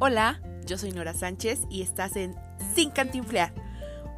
[0.00, 2.36] Hola, yo soy Nora Sánchez y estás en
[2.72, 3.52] Sin Cantinflear,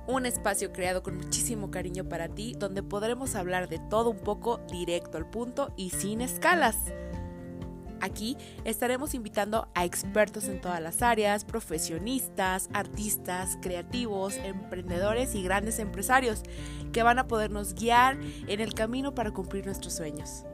[0.07, 4.59] un espacio creado con muchísimo cariño para ti donde podremos hablar de todo un poco
[4.71, 6.77] directo al punto y sin escalas.
[8.03, 15.79] Aquí estaremos invitando a expertos en todas las áreas, profesionistas, artistas, creativos, emprendedores y grandes
[15.79, 16.43] empresarios
[16.93, 18.19] que van a podernos guiar
[18.49, 20.45] en el camino para cumplir nuestros sueños.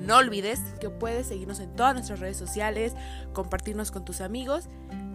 [0.00, 2.94] No olvides que puedes seguirnos en todas nuestras redes sociales,
[3.34, 4.68] compartirnos con tus amigos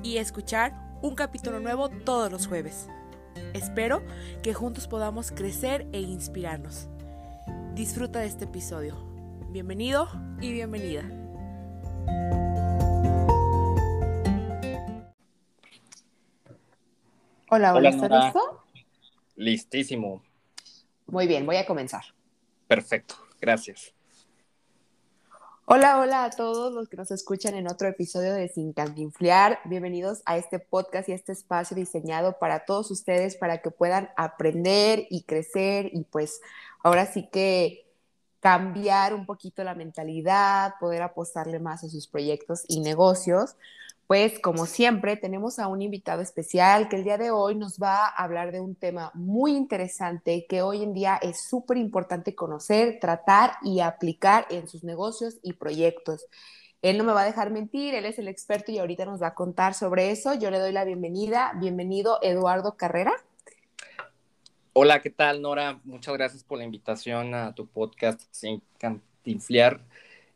[0.03, 2.87] y escuchar un capítulo nuevo todos los jueves.
[3.53, 4.03] Espero
[4.43, 6.87] que juntos podamos crecer e inspirarnos.
[7.73, 8.95] Disfruta de este episodio.
[9.49, 10.07] Bienvenido
[10.39, 11.03] y bienvenida.
[17.49, 18.63] Hola, hola, ¿estás listo?
[19.35, 20.21] Listísimo.
[21.07, 22.03] Muy bien, voy a comenzar.
[22.67, 23.94] Perfecto, gracias.
[25.67, 29.61] Hola, hola a todos los que nos escuchan en otro episodio de Sin Cantinflear.
[29.65, 34.11] Bienvenidos a este podcast y a este espacio diseñado para todos ustedes para que puedan
[34.15, 36.39] aprender y crecer y pues
[36.83, 37.84] ahora sí que
[38.45, 43.55] cambiar un poquito la mentalidad, poder apostarle más a sus proyectos y negocios.
[44.05, 48.05] Pues como siempre tenemos a un invitado especial que el día de hoy nos va
[48.05, 52.99] a hablar de un tema muy interesante que hoy en día es súper importante conocer,
[53.01, 56.27] tratar y aplicar en sus negocios y proyectos.
[56.83, 59.29] Él no me va a dejar mentir, él es el experto y ahorita nos va
[59.29, 60.35] a contar sobre eso.
[60.35, 61.53] Yo le doy la bienvenida.
[61.59, 63.11] Bienvenido, Eduardo Carrera.
[64.77, 65.79] Hola, ¿qué tal, Nora?
[65.85, 69.79] Muchas gracias por la invitación a tu podcast Sin Cantinflear.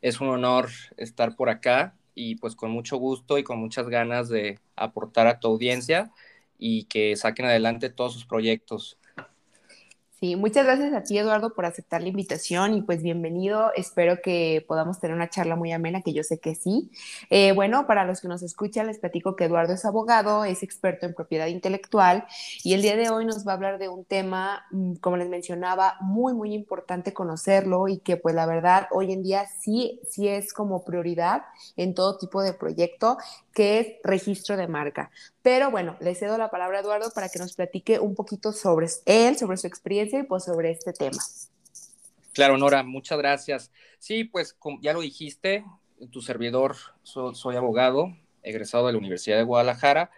[0.00, 4.30] Es un honor estar por acá y pues con mucho gusto y con muchas ganas
[4.30, 6.10] de aportar a tu audiencia
[6.58, 8.96] y que saquen adelante todos sus proyectos.
[10.20, 13.72] Sí, muchas gracias a ti, Eduardo, por aceptar la invitación y pues bienvenido.
[13.74, 16.90] Espero que podamos tener una charla muy amena, que yo sé que sí.
[17.30, 21.06] Eh, bueno, para los que nos escuchan, les platico que Eduardo es abogado, es experto
[21.06, 22.26] en propiedad intelectual
[22.62, 25.30] y el día de hoy nos va a hablar de un tema, mm, como les
[25.30, 30.28] mencionaba, muy, muy importante conocerlo y que pues la verdad hoy en día sí, sí
[30.28, 31.44] es como prioridad
[31.78, 33.16] en todo tipo de proyecto,
[33.54, 35.10] que es registro de marca.
[35.42, 38.88] Pero bueno, le cedo la palabra a Eduardo para que nos platique un poquito sobre
[39.06, 41.22] él, sobre su experiencia y pues sobre este tema.
[42.32, 43.70] Claro, Nora, muchas gracias.
[43.98, 45.64] Sí, pues ya lo dijiste,
[46.10, 50.10] tu servidor, soy abogado, egresado de la Universidad de Guadalajara.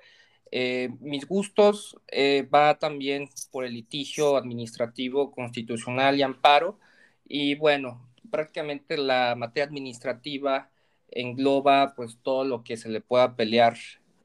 [0.50, 6.78] Eh, mis gustos eh, va también por el litigio administrativo, constitucional y amparo.
[7.26, 10.70] Y bueno, prácticamente la materia administrativa
[11.12, 13.76] engloba pues todo lo que se le pueda pelear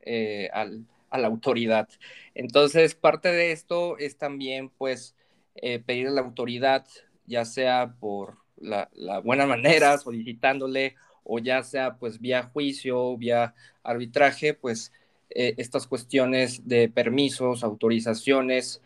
[0.01, 1.89] eh, al, a la autoridad.
[2.33, 5.15] Entonces, parte de esto es también, pues,
[5.55, 6.85] eh, pedir a la autoridad,
[7.25, 8.89] ya sea por la,
[9.23, 14.93] buena manera, solicitándole, o ya sea, pues, vía juicio, vía arbitraje, pues,
[15.29, 18.81] eh, estas cuestiones de permisos, autorizaciones,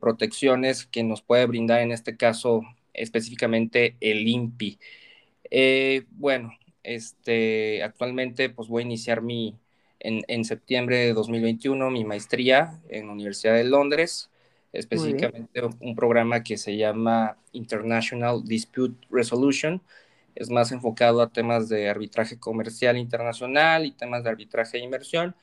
[0.00, 2.60] protecciones que nos puede brindar en este caso
[2.92, 4.78] específicamente el INPI.
[6.10, 9.56] bueno, este, actualmente pues voy a iniciar mi,
[10.02, 14.30] en, septiembre de 2021 mi maestría en la Universidad de Londres,
[14.72, 19.82] específicamente un programa que se llama International Dispute Resolution.
[20.34, 25.36] Es más enfocado a temas de arbitraje comercial internacional y temas de arbitraje de inversión.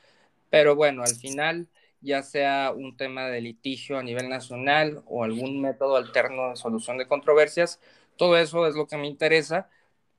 [0.50, 1.68] Pero bueno, al final,
[2.00, 6.98] ya sea un tema de litigio a nivel nacional o algún método alterno de solución
[6.98, 7.78] de controversias,
[8.16, 9.70] todo eso es lo que me interesa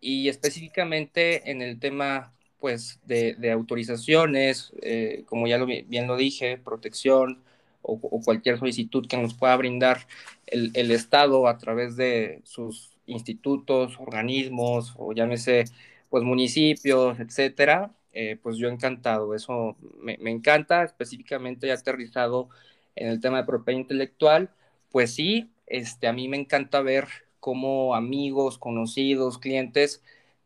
[0.02, 6.58] y específicamente en el tema pues de, autorizaciones, eh, como ya lo, bien lo dije,
[6.58, 7.44] protección
[7.82, 10.08] o, cualquier solicitud que nos pueda brindar
[10.48, 15.66] el, Estado a través de sus institutos, organismos o llámese
[16.10, 22.50] pues municipios, etcétera, eh, pues yo encantado, eso me, me encanta, específicamente aterrizado
[22.96, 24.52] en el tema de propiedad intelectual,
[24.92, 27.08] pues sí, este, a mí me encanta ver
[27.42, 30.02] cómo amigos, conocidos, clientes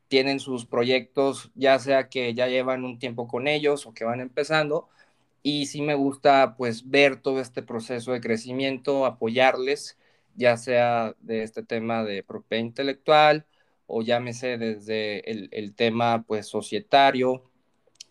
[0.07, 4.22] tienen sus proyectos, ya sea que ya llevan un tiempo con ellos o que van
[4.22, 4.90] empezando.
[5.43, 9.97] Y sí me gusta pues ver todo este proceso de crecimiento, apoyarles,
[10.35, 13.46] ya sea de este tema de propiedad intelectual
[13.87, 17.43] o llámese desde el, tema pues societario,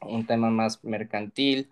[0.00, 1.70] un tema más mercantil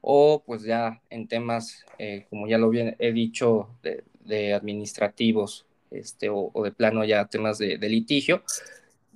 [0.00, 6.52] o pues ya en temas, eh, como ya lo he dicho, de, administrativos este, o,
[6.62, 8.42] de plano ya temas de litigio.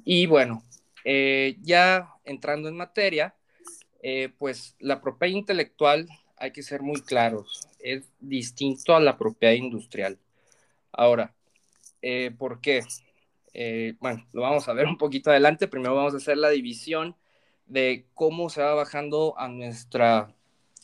[0.04, 0.62] Y bueno,
[1.04, 3.34] eh, ya entrando en materia,
[4.02, 9.54] eh, pues la propiedad intelectual, hay que ser muy claros, es distinto a la propiedad
[9.54, 10.18] industrial.
[10.92, 11.34] Ahora,
[12.02, 12.82] eh, ¿por qué?
[14.00, 15.68] bueno, lo vamos a ver un poquito adelante.
[15.68, 17.14] Primero vamos a hacer la división
[17.66, 20.34] de cómo se va bajando a nuestra,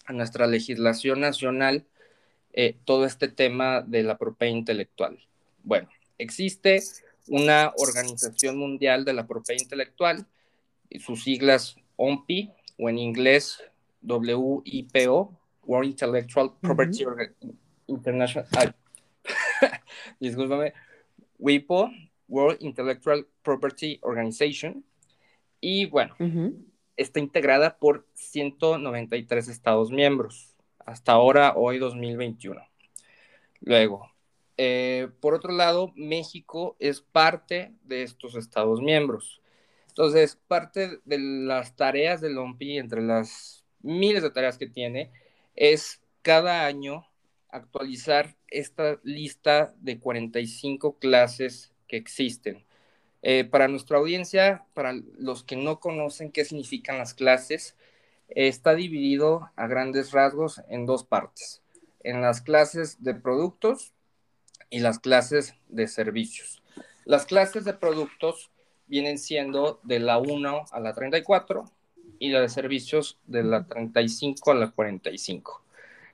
[0.07, 1.85] a nuestra legislación nacional
[2.53, 5.19] eh, todo este tema de la propiedad intelectual.
[5.63, 6.83] Bueno, existe
[7.29, 10.27] una organización mundial de la propiedad intelectual,
[10.99, 13.63] sus siglas OMPI o en inglés
[14.03, 17.05] WIPO, World Intellectual Property
[17.87, 18.75] International.
[20.21, 20.73] discúlpame,
[21.39, 21.91] WIPO,
[22.29, 24.85] World Intellectual Property Organization.
[25.61, 26.17] Y bueno,
[26.97, 32.61] está integrada por 193 Estados miembros, hasta ahora, hoy 2021.
[33.61, 34.11] Luego,
[34.63, 39.41] eh, por otro lado, México es parte de estos Estados miembros.
[39.89, 45.13] Entonces, parte de las tareas del OMPI, entre las miles de tareas que tiene,
[45.57, 47.07] es cada año
[47.49, 52.67] actualizar esta lista de 45 clases que existen.
[53.23, 57.77] Eh, para nuestra audiencia, para los que no conocen qué significan las clases,
[58.29, 61.63] está dividido a grandes rasgos en dos partes,
[62.01, 63.95] en las clases de productos
[64.71, 66.63] y las clases de servicios.
[67.05, 68.51] Las clases de productos
[68.87, 71.65] vienen siendo de la 1 a la 34
[72.19, 75.63] y la de servicios de la 35 a la 45.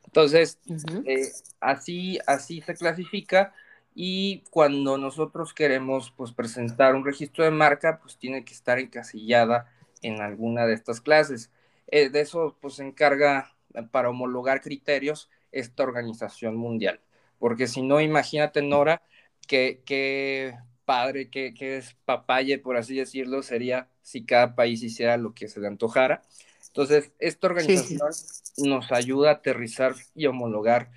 [0.05, 0.59] Entonces,
[1.05, 1.29] eh,
[1.61, 3.55] así, así se clasifica
[3.95, 9.71] y cuando nosotros queremos pues, presentar un registro de marca, pues tiene que estar encasillada
[10.03, 11.51] en alguna de estas clases.
[11.89, 13.55] Eh, de eso pues se encarga
[13.91, 17.01] para homologar criterios esta organización mundial.
[17.39, 19.03] Porque si no, imagínate, Nora,
[19.47, 20.55] que,
[20.85, 25.49] padre, que, que es papaye, por así decirlo, sería si cada país hiciera lo que
[25.49, 26.23] se le antojara.
[26.69, 28.11] Entonces, esta organización
[28.59, 30.91] nos ayuda a aterrizar y homologar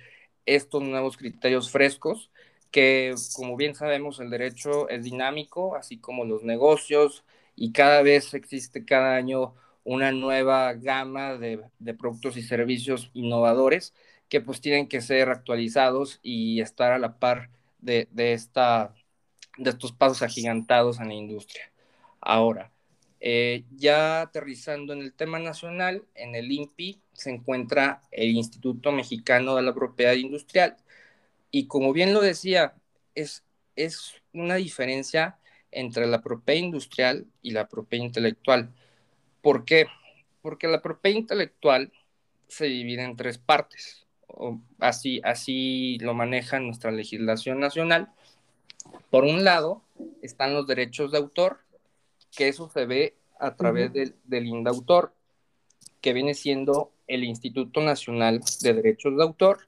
[0.46, 2.30] estos nuevos criterios frescos
[2.70, 7.24] que, como bien sabemos, el derecho es dinámico, así como los negocios,
[7.56, 9.54] y cada vez existe cada año
[9.84, 11.60] una nueva gama de,
[11.98, 13.94] productos y servicios innovadores
[14.30, 17.50] que pues tienen que ser actualizados y estar a la par
[17.80, 21.70] de, estos pasos agigantados en la industria.
[22.20, 22.72] Ahora,
[23.20, 29.56] eh, ya aterrizando en el tema nacional, en el INPI se encuentra el Instituto Mexicano
[29.56, 30.76] de la Propiedad Industrial.
[31.50, 32.74] Y como bien lo decía,
[33.14, 33.44] es,
[33.76, 35.38] es una diferencia
[35.72, 38.72] entre la propiedad industrial y la propiedad intelectual.
[39.42, 39.86] ¿Por qué?
[40.42, 41.92] Porque la propiedad intelectual
[42.48, 44.06] se divide en tres partes.
[44.78, 48.12] Así, así lo maneja nuestra legislación nacional.
[49.10, 49.82] Por un lado,
[50.22, 51.60] están los derechos de autor,
[52.36, 55.12] que eso se ve a través del, del INDAUTOR,
[56.00, 59.66] que viene siendo el Instituto Nacional de Derechos de Autor,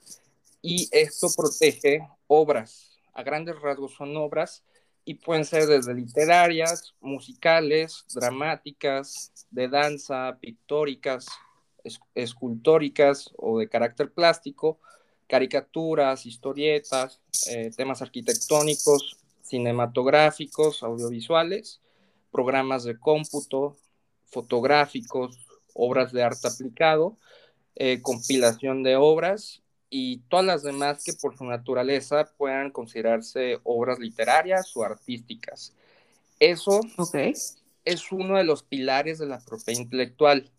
[0.61, 2.97] y esto protege obras.
[3.13, 4.63] A grandes rasgos son obras
[5.05, 11.27] y pueden ser desde literarias, musicales, dramáticas, de danza, pictóricas,
[12.15, 14.79] escultóricas o de carácter plástico,
[15.27, 17.19] caricaturas, historietas,
[17.49, 21.79] eh, temas arquitectónicos, cinematográficos, audiovisuales,
[22.31, 23.75] programas de cómputo,
[24.25, 25.37] fotográficos,
[25.73, 27.17] obras de arte aplicado,
[27.75, 33.99] eh, compilación de obras y todas las demás que por su naturaleza puedan considerarse obras
[33.99, 35.73] literarias o artísticas.
[36.39, 36.81] Eso
[37.85, 40.49] es uno de los pilares de la propiedad intelectual.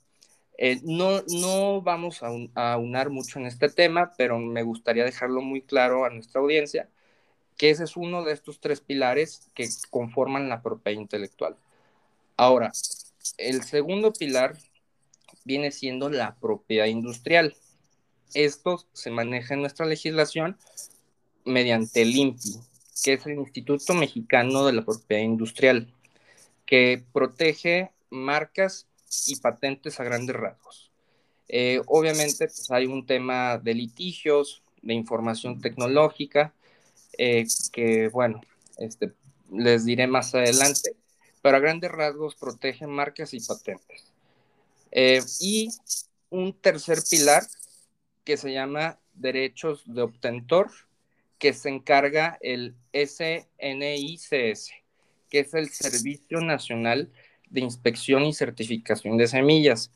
[0.56, 5.40] Eh, no, no vamos a, a, unar mucho en este tema, pero me gustaría dejarlo
[5.40, 6.88] muy claro a nuestra audiencia,
[7.56, 11.56] que ese es uno de estos tres pilares que conforman la propiedad intelectual.
[12.36, 12.72] Ahora,
[13.38, 14.56] el segundo pilar
[15.44, 17.54] viene siendo la propiedad industrial.
[18.32, 20.56] Esto se maneja en nuestra legislación
[21.44, 22.60] mediante el INPI,
[23.04, 25.92] que es el Instituto Mexicano de la Propiedad Industrial,
[26.66, 28.86] que protege marcas
[29.26, 30.90] y patentes a grandes rasgos.
[31.48, 36.54] Eh, obviamente, pues hay un tema de litigios, de información tecnológica,
[37.18, 38.40] eh, que bueno,
[38.78, 39.12] este,
[39.52, 40.96] les diré más adelante,
[41.42, 44.12] pero a grandes rasgos protege marcas y patentes.
[44.90, 45.68] Eh, y
[46.30, 47.42] un tercer pilar
[48.24, 50.70] que se llama derechos de obtentor,
[51.38, 54.70] que se encarga el SNICS,
[55.28, 57.10] que es el Servicio Nacional
[57.54, 59.90] de Inspección y Certificación de Semillas.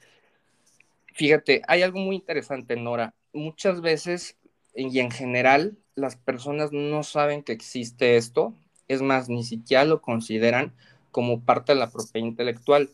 [1.15, 3.15] Fíjate, hay algo muy interesante, Nora.
[3.33, 4.39] Muchas veces
[4.75, 8.55] y en general las personas no saben que existe esto,
[8.87, 10.75] es más, ni siquiera lo consideran
[11.11, 12.91] como parte de la propiedad intelectual,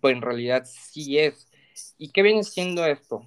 [0.00, 1.46] pues en realidad sí es.
[1.96, 3.24] ¿Y qué viene siendo esto?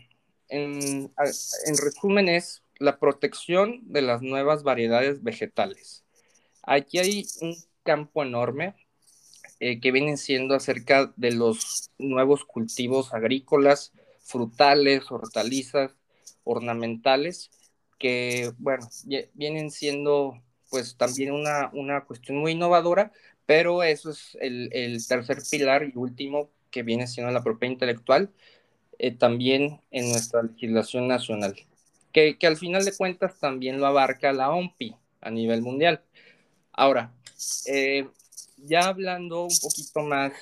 [0.50, 6.04] En, en resumen es la protección de las nuevas variedades vegetales.
[6.64, 8.76] Aquí hay un campo enorme,
[9.64, 15.92] eh, que vienen siendo acerca de los nuevos cultivos agrícolas, frutales, hortalizas,
[16.44, 17.52] ornamentales,
[18.00, 18.90] que, bueno,
[19.36, 20.42] vienen siendo
[20.72, 23.12] pues también una, una cuestión muy innovadora,
[23.46, 28.32] pero eso es el, el tercer pilar y último que viene siendo la propiedad intelectual,
[28.98, 31.56] eh, también en nuestra legislación nacional,
[32.12, 36.02] que, que, al final de cuentas también lo abarca la OMPI a nivel mundial.
[36.74, 37.14] Ahora,
[37.68, 38.08] eh,
[38.64, 40.34] ya hablando un poquito más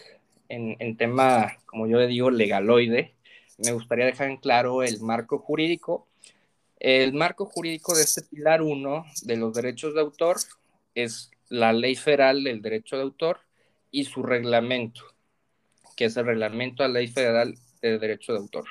[0.48, 3.14] en, en, tema, como yo le digo, legaloide,
[3.58, 6.08] me gustaría dejar en claro el marco jurídico.
[6.80, 10.38] El marco jurídico de este pilar 1 de los derechos de autor
[10.96, 13.40] es la Ley Federal del Derecho de Autor
[13.92, 15.02] y su reglamento,
[15.98, 18.66] que es el reglamento de la Ley Federal del Derecho de Autor.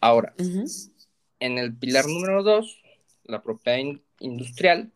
[0.00, 2.82] Ahora, en el pilar número 2,
[3.24, 3.78] la propiedad
[4.18, 4.92] industrial,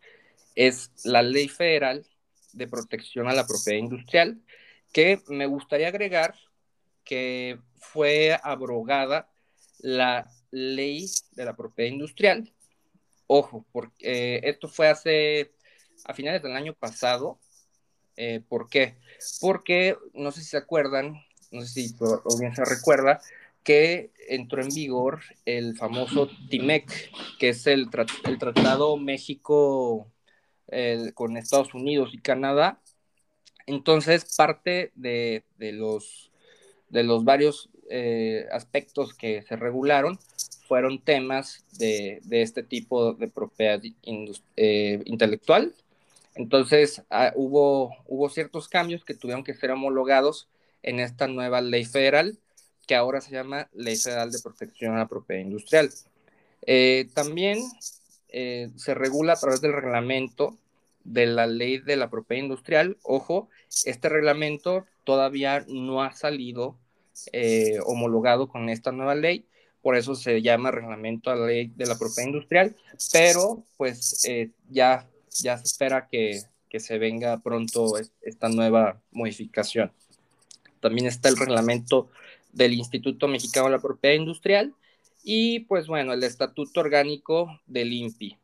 [0.54, 2.04] es la Ley Federal
[2.52, 4.40] de Protección a la Propiedad Industrial,
[4.92, 6.34] que me gustaría agregar
[7.04, 9.30] que fue abrogada
[9.78, 12.52] la ley de la propiedad industrial.
[13.26, 15.52] Ojo, porque eh, esto fue hace,
[16.04, 17.38] a finales del año pasado.
[18.16, 18.96] Eh, ¿Por qué?
[19.40, 21.14] Porque, no sé si se acuerdan,
[21.50, 21.96] no sé si
[22.38, 23.20] bien se recuerda,
[23.62, 27.88] que entró en vigor el famoso TIMEC, que es el,
[28.24, 30.10] el Tratado México
[31.14, 32.80] con Estados Unidos y Canadá.
[33.66, 36.30] Entonces, parte de, de los,
[36.88, 40.18] de los varios eh, aspectos que se regularon
[40.66, 43.80] fueron temas de, de este tipo de propiedad
[44.56, 45.75] eh, intelectual.
[46.34, 50.48] Entonces, ah, hubo, hubo ciertos cambios que tuvieron que ser homologados
[50.82, 52.38] en esta nueva ley federal,
[52.87, 55.90] que ahora se llama Ley Federal de Protección a la Propiedad Industrial.
[56.66, 57.58] Eh, también
[58.30, 60.56] se regula a través del reglamento
[61.04, 62.97] de la ley de la propiedad industrial.
[63.02, 63.49] Ojo,
[63.85, 66.76] este reglamento todavía no ha salido
[67.32, 69.47] eh, homologado con esta nueva ley,
[69.82, 72.76] por eso se llama reglamento a la ley de la propiedad industrial,
[73.12, 79.90] pero pues eh, ya, ya se espera que, que se venga pronto esta nueva modificación.
[80.80, 82.08] También está el reglamento
[82.52, 84.73] del Instituto Mexicano de la Propiedad Industrial
[85.30, 88.38] y pues bueno, el Estatuto Orgánico del INPI,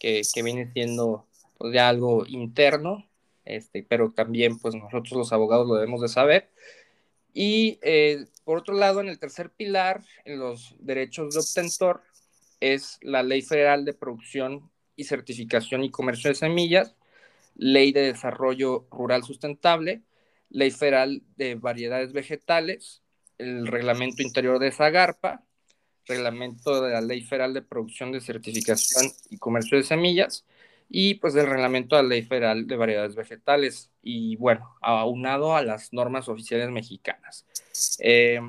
[0.00, 3.08] que, que viene siendo pues, algo interno,
[3.44, 6.50] este, pero también pues nosotros los abogados lo debemos de saber.
[7.32, 12.02] Y eh, por otro lado, en el tercer pilar, en los derechos de obtentor,
[12.58, 16.96] es la Ley Federal de Producción y Certificación y Comercio de Semillas,
[17.54, 20.02] Ley de Desarrollo Rural Sustentable,
[20.50, 23.04] Ley Federal de Variedades Vegetales,
[23.38, 25.44] el Reglamento Interior de Zagarpa,
[26.06, 30.44] Reglamento de la Ley Federal de Producción de Certificación y Comercio de Semillas,
[30.88, 35.62] y pues el reglamento de la Ley Federal de Variedades Vegetales y bueno, aunado a
[35.62, 37.46] las normas oficiales mexicanas.
[38.00, 38.40] Eh,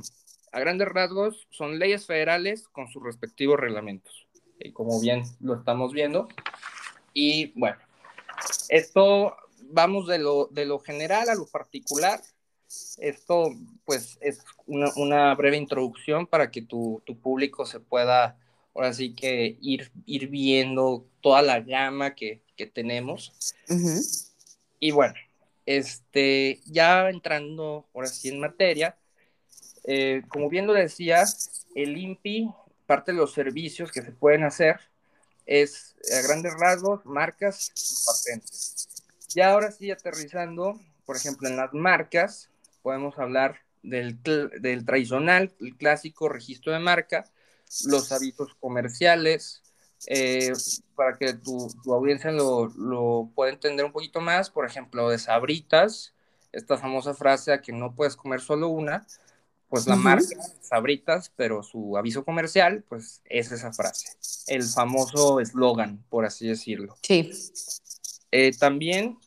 [0.52, 4.28] a grandes rasgos son leyes federales con sus respectivos reglamentos,
[4.60, 6.28] eh, como bien lo estamos viendo.
[7.14, 7.78] Y bueno,
[8.70, 12.22] esto vamos de lo, de lo general a lo particular.
[12.98, 13.54] Esto
[13.86, 18.38] pues es una, una breve introducción para que tu, tu público se pueda
[18.74, 23.34] ahora sí que ir, ir viendo toda la gama que, que tenemos.
[24.80, 25.16] Y bueno,
[25.66, 28.98] este, ya entrando ahora sí en materia,
[29.86, 31.24] eh, como bien lo decía,
[31.74, 32.52] el INPI,
[32.86, 34.80] parte de los servicios que se pueden hacer
[35.46, 39.04] es a grandes rasgos marcas y patentes.
[39.30, 42.50] Ya ahora sí aterrizando, por ejemplo, en las marcas,
[42.86, 44.22] podemos hablar del,
[44.62, 47.26] del tradicional, el clásico registro de marca,
[47.88, 49.64] los avisos comerciales,
[50.06, 50.54] eh,
[50.96, 56.14] para que tu, audiencia lo, lo, pueda entender un poquito más, por ejemplo, de Sabritas,
[56.52, 59.08] esta famosa frase a que no puedes comer solo una,
[59.68, 64.10] pues la marca Sabritas, pero su aviso comercial, pues es esa frase,
[64.46, 66.96] el famoso eslogan, por así decirlo.
[67.02, 67.32] Sí.
[68.30, 69.18] Eh, también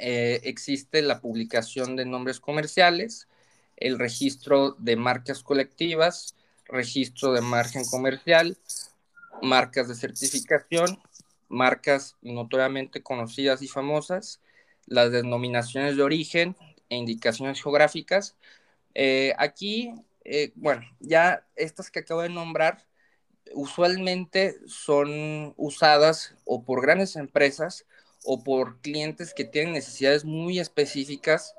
[0.00, 3.28] eh, existe la publicación de nombres comerciales,
[3.76, 8.56] el registro de marcas colectivas, registro de margen comercial,
[9.42, 10.98] marcas de certificación,
[11.48, 14.40] marcas notoriamente conocidas y famosas,
[14.86, 16.56] las denominaciones de origen
[16.88, 18.36] e indicaciones geográficas.
[18.94, 19.92] Eh, aquí,
[20.24, 22.86] eh, bueno, ya estas que acabo de nombrar,
[23.52, 27.84] usualmente son usadas o por grandes empresas
[28.24, 31.54] o por clientes que tienen necesidades muy específicas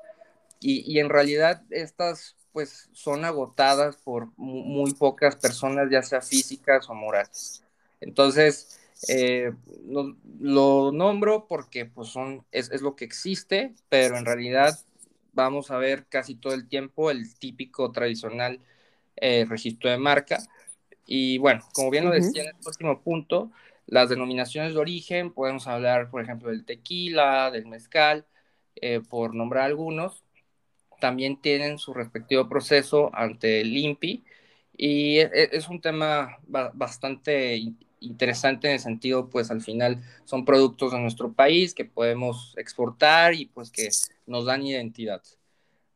[0.60, 6.88] y, y en realidad estas pues son agotadas por muy pocas personas, ya sea físicas
[6.88, 7.64] o morales.
[8.00, 8.78] Entonces,
[9.08, 9.52] eh,
[10.40, 14.78] lo, nombro porque pues son, es, lo que existe, pero en realidad
[15.32, 18.60] vamos a ver casi todo el tiempo el típico tradicional
[19.16, 20.38] eh, registro de marca.
[21.06, 23.50] Y bueno, como bien lo decía en el último punto,
[23.92, 28.24] las denominaciones de origen, podemos hablar, por ejemplo, del tequila, del mezcal,
[28.76, 30.24] eh, por nombrar algunos,
[30.98, 34.24] también tienen su respectivo proceso ante el INPI
[34.78, 36.38] y e, e, es un tema
[36.72, 37.60] bastante
[38.00, 43.34] interesante en el sentido, pues al final son productos de nuestro país que podemos exportar
[43.34, 43.90] y pues que
[44.26, 45.20] nos dan identidad.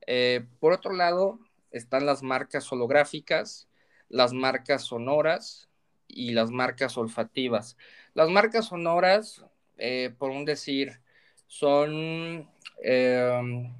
[0.06, 1.38] Eh, por otro lado,
[1.70, 3.68] están las marcas holográficas,
[4.10, 5.66] las marcas sonoras
[6.08, 7.76] y las marcas olfativas.
[8.14, 9.44] Las marcas sonoras,
[9.78, 11.00] eh, por un decir,
[11.46, 12.48] son,
[12.82, 13.72] em,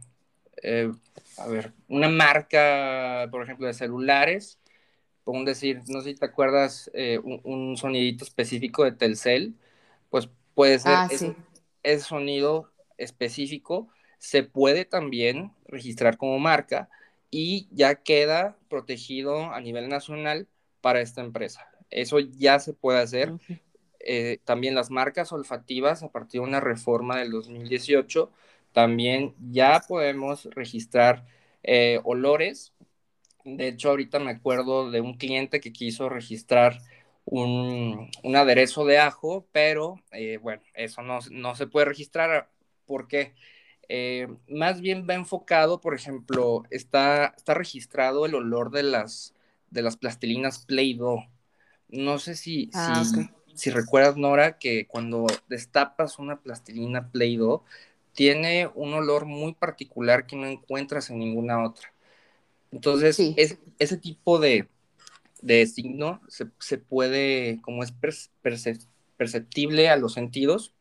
[0.62, 0.92] eh,
[1.38, 4.58] a ver, una marca, por ejemplo, de celulares
[5.32, 9.54] un decir, no sé si te acuerdas, eh, un, sonidito específico de Telcel,
[10.10, 16.88] pues puede ser ah, ese, sonido específico, se puede también registrar como marca
[17.30, 20.46] y ya queda protegido a nivel nacional
[20.80, 21.68] para esta empresa.
[21.90, 23.32] Eso ya se puede hacer.
[24.00, 28.30] Eh, también las marcas olfativas, a partir de una reforma del 2018,
[28.72, 31.26] también ya podemos registrar
[31.62, 32.72] eh, olores
[33.46, 36.80] de hecho, ahorita me acuerdo de un cliente que quiso registrar
[37.24, 42.50] un, aderezo de ajo, pero eh, bueno, eso no, se puede registrar
[42.86, 43.34] porque
[44.48, 49.32] más bien va enfocado, por ejemplo, está, está registrado el olor de las,
[49.70, 51.24] de las plastilinas Play-Doh.
[51.88, 57.64] No sé si, ah, si, si, recuerdas, Nora, que cuando destapas una plastilina Play-Doh,
[58.12, 61.92] tiene un olor muy particular que no encuentras en ninguna otra.
[62.72, 63.18] Entonces,
[63.78, 64.68] ese tipo de,
[65.66, 67.92] signo se, puede, como es
[69.16, 70.74] perceptible a los sentidos,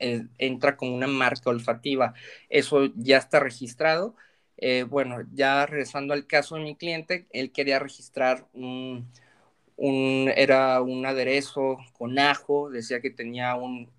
[0.00, 2.14] eh, entra como una marca olfativa.
[2.48, 4.16] Eso ya está registrado.
[4.56, 9.08] Eh, bueno, ya regresando al caso de mi cliente, él quería registrar un,
[9.76, 13.90] era un aderezo con ajo, decía que tenía un,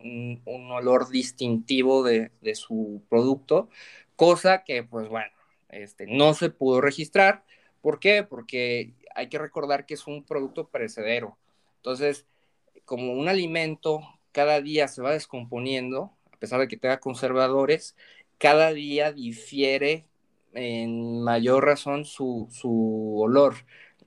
[0.46, 3.70] olor distintivo de, de, su producto,
[4.16, 5.32] cosa que pues bueno,
[5.70, 7.44] este, no se pudo registrar.
[7.82, 8.24] ¿Por qué?
[8.24, 11.38] Porque hay que recordar que es un producto perecedero.
[11.78, 12.26] Entonces,
[12.86, 17.96] como un alimento cada día se va descomponiendo, a pesar de que tenga conservadores,
[18.38, 20.06] cada día difiere
[20.54, 22.50] en mayor razón su,
[23.18, 23.56] olor.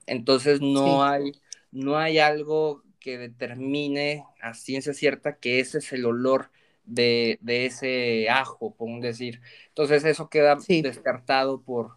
[0.07, 1.33] Entonces no, hay,
[1.79, 6.51] no hay algo que determine a ciencia cierta que ese es el olor
[6.85, 9.41] de, ese ajo, podemos decir.
[9.69, 11.97] Entonces eso queda descartado por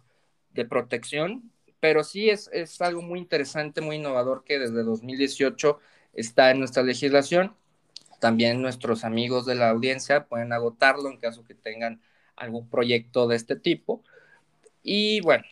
[0.50, 5.80] de protección, pero sí es, es algo muy interesante, muy innovador que desde 2018
[6.12, 7.56] está en nuestra legislación.
[8.20, 12.00] También nuestros amigos de la audiencia pueden agotarlo en caso que tengan
[12.36, 14.04] algún proyecto de este tipo.
[14.82, 15.44] Y bueno,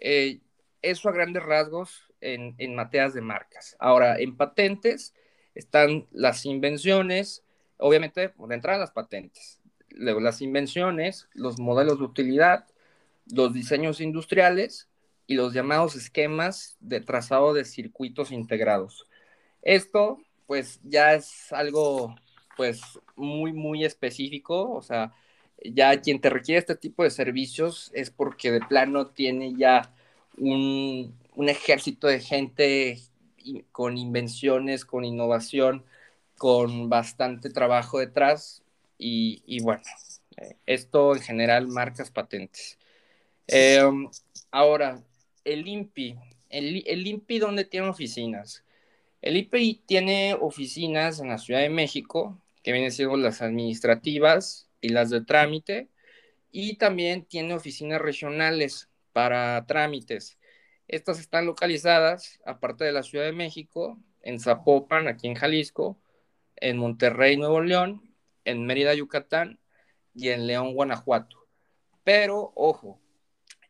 [0.00, 0.40] eh,
[0.82, 3.76] eso a grandes rasgos en, en materias de marcas.
[3.78, 5.14] Ahora, en patentes
[5.54, 7.44] están las invenciones,
[7.78, 12.66] obviamente, por entrar las patentes, luego las invenciones, los modelos de utilidad,
[13.26, 14.88] los diseños industriales
[15.26, 19.06] y los llamados esquemas de trazado de circuitos integrados.
[19.62, 22.14] Esto, pues, ya es algo,
[22.56, 22.80] pues,
[23.16, 25.12] muy, muy específico, o sea,
[25.64, 29.92] ya quien te requiere este tipo de servicios es porque de plano tiene ya
[30.36, 32.98] un, un ejército de gente
[33.70, 35.84] con invenciones, con innovación,
[36.36, 38.64] con bastante trabajo detrás
[38.98, 39.82] y, bueno,
[40.36, 42.76] eh, esto en general marcas patentes.
[43.46, 44.08] Em,
[44.50, 45.00] ahora,
[45.44, 46.16] el INPI,
[46.50, 48.64] el, el INPI ¿dónde tiene oficinas?
[49.22, 54.88] El INPI tiene oficinas en la Ciudad de México, que vienen siendo las administrativas y
[54.88, 55.88] las de trámite,
[56.50, 60.37] y también tiene oficinas regionales para trámites.
[60.88, 66.00] Estas están localizadas, aparte de la Ciudad de México, en Zapopan, aquí en Jalisco,
[66.56, 69.60] en Monterrey, Nuevo León, en Mérida, Yucatán
[70.14, 71.46] y en León, Guanajuato.
[72.04, 72.98] Pero, ojo,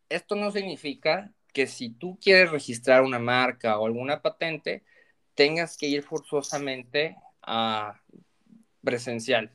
[0.09, 4.85] esto no significa que si tú quieres registrar una marca o alguna patente,
[5.35, 8.01] tengas que ir forzosamente a
[8.85, 9.51] presencial,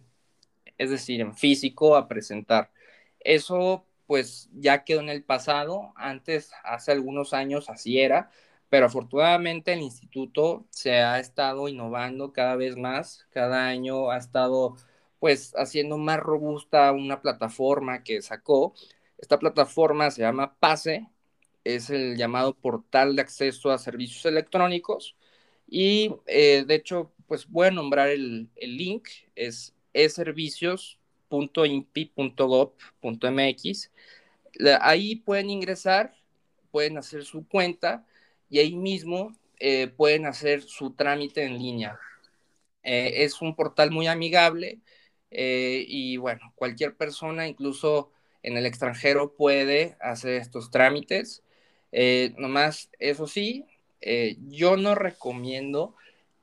[0.78, 2.72] es decir, en físico a presentar.
[3.20, 8.30] Eso pues ya quedó en el pasado, antes, hace algunos años así era,
[8.70, 14.76] pero afortunadamente el instituto se ha estado innovando cada vez más, cada año ha estado
[15.18, 18.76] pues haciendo más robusta una plataforma que sacó.
[19.18, 21.10] Esta plataforma se llama PASE,
[21.64, 25.18] es el llamado portal de acceso a servicios electrónicos.
[25.68, 29.74] Y eh, de hecho pues voy a nombrar el, el link, es
[31.34, 33.90] eservicios.impi.gov.mx
[34.82, 36.14] ahí pueden ingresar,
[36.72, 38.06] pueden hacer su cuenta
[38.50, 42.00] y ahí mismo eh, pueden hacer su trámite en línea.
[42.84, 44.80] Eh, es un portal muy amigable
[45.32, 48.12] eh, y bueno, cualquier persona, incluso
[48.44, 51.44] en el extranjero, puede hacer estos trámites.
[52.38, 53.66] nomás, eso sí,
[54.50, 55.96] yo no recomiendo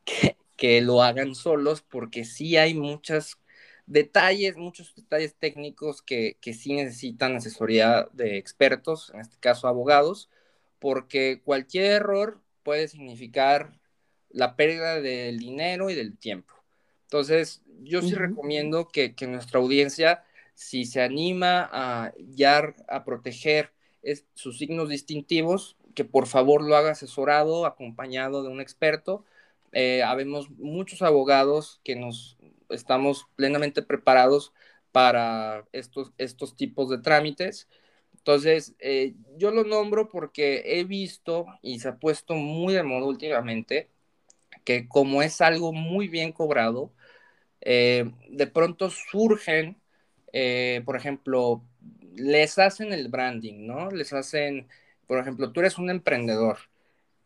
[0.04, 3.38] que, que, lo hagan solos porque sí hay muchos
[3.90, 10.30] detalles, muchos detalles técnicos que, que sí necesitan asesoría de expertos, en este caso abogados,
[10.78, 13.72] porque cualquier error puede significar
[14.30, 16.54] la pérdida del dinero y del tiempo.
[17.02, 20.22] Entonces, yo sí recomiendo que, nuestra audiencia,
[20.54, 23.72] si se anima a ya a proteger
[24.34, 29.24] sus signos distintivos, que por favor lo haga asesorado, acompañado de un experto.
[29.72, 32.36] Eh, habemos muchos abogados que nos
[32.70, 34.52] estamos plenamente preparados
[34.92, 37.68] para estos, estos tipos de trámites.
[38.16, 43.06] Entonces, eh, yo lo nombro porque he visto y se ha puesto muy de moda
[43.06, 43.88] últimamente
[44.64, 46.92] que como es algo muy bien cobrado,
[47.60, 49.76] eh, de pronto surgen,
[50.32, 51.62] eh, por ejemplo,
[52.14, 53.90] les hacen el branding, ¿no?
[53.90, 54.68] Les hacen,
[55.06, 56.58] por ejemplo, tú eres un emprendedor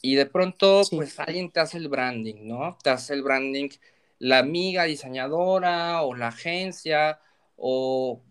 [0.03, 2.77] y de pronto, pues alguien te hace el branding, ¿no?
[2.83, 3.71] Te hace el branding
[4.19, 7.21] la amiga diseñadora o la agencia
[7.57, 8.23] o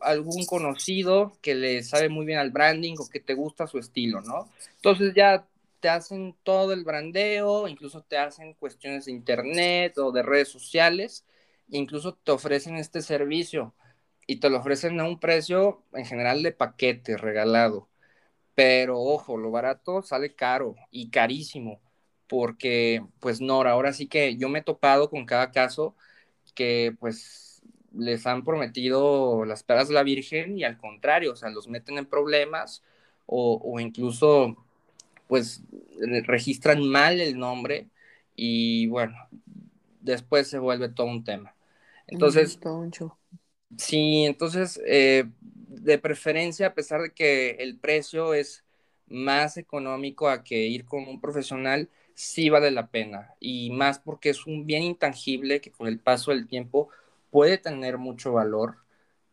[0.00, 4.20] algún conocido que le sabe muy bien al branding o que te gusta su estilo,
[4.20, 4.48] ¿no?
[4.76, 5.46] Entonces ya
[5.80, 11.24] te hacen todo el brandeo, incluso te hacen cuestiones de internet o de redes sociales,
[11.68, 13.74] incluso te ofrecen este servicio
[14.26, 17.88] y te lo ofrecen a un precio en general de paquete regalado.
[18.54, 21.80] Pero ojo, lo barato sale caro y carísimo,
[22.28, 25.94] porque pues Nora, ahora sí que yo me he topado con cada caso
[26.54, 27.62] que pues
[27.94, 31.98] les han prometido las peras de la Virgen y al contrario, o sea, los meten
[31.98, 32.82] en problemas
[33.26, 34.56] o, incluso
[35.26, 35.62] pues
[36.24, 37.88] registran mal el nombre
[38.34, 39.14] y bueno,
[40.00, 41.54] después se vuelve todo un tema.
[42.06, 42.58] Entonces,
[43.76, 48.64] sí, entonces, eh, de preferencia, a pesar de que el precio es
[49.06, 53.34] más económico a que ir con un profesional, sí vale la pena.
[53.40, 56.88] Y más porque es un bien intangible que con el paso del tiempo
[57.30, 58.78] puede tener mucho valor.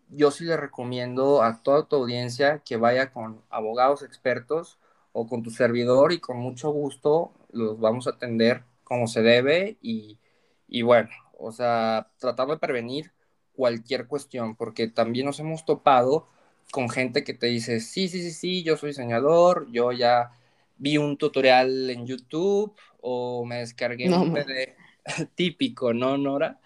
[0.10, 4.80] Yo sí le recomiendo a toda tu audiencia que vaya con abogados expertos
[5.14, 9.78] o con tu servidor y con mucho gusto los vamos a atender como se debe
[9.82, 10.20] y,
[10.68, 13.14] y bueno, o sea, tratando de prevenir
[13.56, 16.28] cualquier cuestión, porque también nos hemos topado
[16.72, 20.32] con gente que te dice, sí, sí, sí, sí, yo soy diseñador, yo ya
[20.78, 24.76] vi un tutorial en YouTube o me descargué un PD
[25.36, 26.60] típico, ¿no, Nora?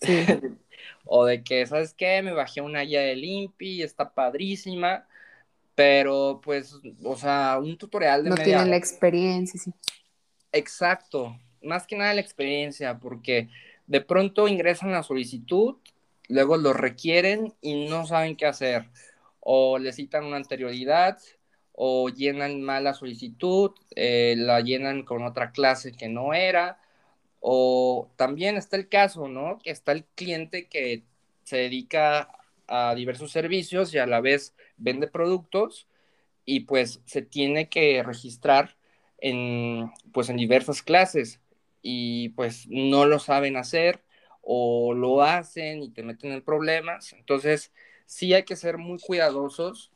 [0.00, 0.24] Sí.
[1.04, 2.22] o de que, ¿sabes qué?
[2.22, 5.06] Me bajé una guía de Limpi, está padrísima,
[5.74, 8.30] pero pues, o sea, un tutorial de...
[8.30, 9.72] No tienen la experiencia, sí.
[10.52, 13.48] Exacto, más que nada la experiencia, porque
[13.86, 15.76] de pronto ingresan la solicitud,
[16.28, 18.90] luego lo requieren y no saben qué hacer,
[19.40, 21.18] o le citan una anterioridad,
[21.72, 26.78] o llenan mal la solicitud, eh, la llenan con otra clase que no era,
[27.40, 29.58] o también está el caso, ¿no?
[29.62, 31.04] Que está el cliente que
[31.44, 32.28] se dedica
[32.68, 35.88] a diversos servicios y a la vez vende productos
[36.44, 38.76] y pues se tiene que registrar
[39.18, 41.40] en pues en diversas clases
[41.82, 44.02] y pues no lo saben hacer
[44.42, 47.12] o lo hacen y te meten en problemas.
[47.12, 47.72] Entonces,
[48.06, 49.92] sí hay que ser muy cuidadosos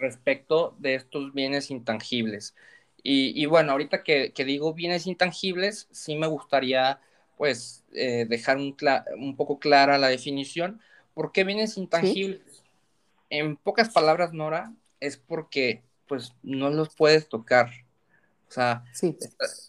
[0.00, 2.54] respecto de estos bienes intangibles.
[3.02, 7.00] Y, bueno, ahorita que, digo bienes intangibles, sí me gustaría
[7.38, 8.76] pues eh, dejar un,
[9.16, 10.80] un, poco clara la definición.
[11.14, 12.62] ¿Por qué bienes intangibles?
[13.30, 17.70] En pocas palabras, Nora, es porque pues no los puedes tocar.
[18.48, 18.82] O sea,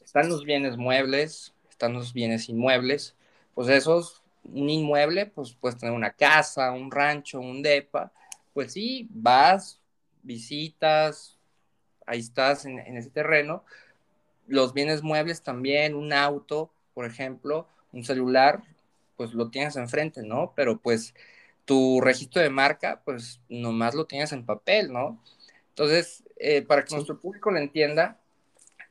[0.03, 3.15] están los bienes muebles, están los bienes inmuebles.
[3.53, 8.11] Pues esos, un inmueble, pues puedes tener una casa, un rancho, un depa.
[8.53, 9.80] Pues sí, vas,
[10.23, 11.37] visitas,
[12.05, 13.63] ahí estás en, ese terreno.
[14.47, 18.63] Los bienes muebles también, un auto, por ejemplo, un celular,
[19.17, 20.53] pues lo tienes enfrente, ¿no?
[20.55, 21.13] Pero pues
[21.65, 25.21] tu registro de marca, pues nomás lo tienes en papel, ¿no?
[25.69, 28.17] Entonces, eh, para que nuestro público lo entienda,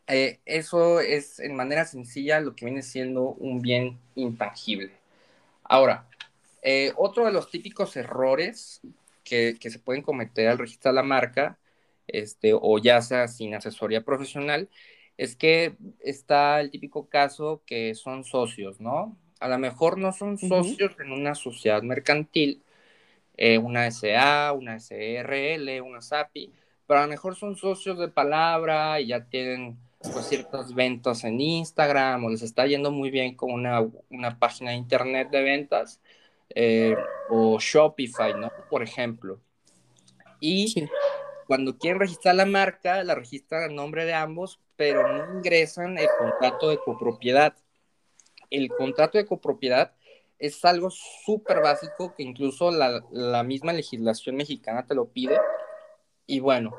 [0.07, 4.93] eh, eso es en manera sencilla lo que viene siendo un bien intangible.
[5.65, 6.09] Ahora,
[6.63, 8.81] eh, otro de los típicos errores
[9.31, 11.59] que, que, se pueden cometer al registrar la marca
[12.13, 14.69] este, o ya sea sin asesoría profesional,
[15.17, 19.17] es que está el típico caso que son socios, ¿no?
[19.41, 22.63] A lo mejor no son socios en una sociedad mercantil,
[23.37, 26.53] eh, una SA, una SRL, una SAPI,
[26.87, 31.41] pero a lo mejor son socios de palabra y ya tienen pues, ciertas ventas en
[31.41, 36.01] Instagram o les está yendo muy bien con una, una página de internet de ventas
[36.55, 36.97] eh,
[37.29, 38.51] o Shopify, ¿no?
[38.69, 39.41] Por ejemplo.
[40.41, 40.89] Y
[41.47, 46.09] cuando quieren registrar la marca, la registran a nombre de ambos, pero no ingresan el
[46.19, 47.55] contrato de copropiedad.
[48.51, 49.93] El contrato de copropiedad
[50.39, 55.39] es algo súper básico que incluso la, la, misma legislación mexicana te lo pide.
[56.27, 56.75] Y bueno,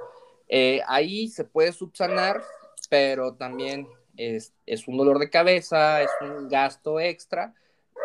[0.48, 2.42] eh, ahí se puede subsanar,
[2.90, 7.54] pero también es, es, un dolor de cabeza, es un gasto extra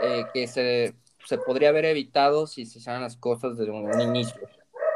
[0.02, 0.94] eh, que se,
[1.26, 4.40] se, podría haber evitado si se hicieran las cosas desde un, inicio,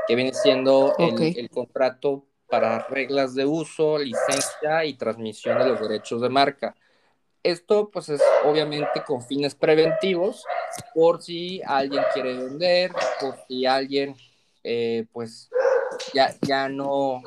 [0.07, 5.81] que viene siendo el, el contrato para reglas de uso, licencia y transmisión de los
[5.81, 6.75] derechos de marca.
[7.43, 10.45] Esto pues es obviamente con fines preventivos,
[10.95, 14.15] por si alguien quiere vender, por si alguien
[14.63, 15.49] eh, pues
[16.13, 17.23] ya, ya, no,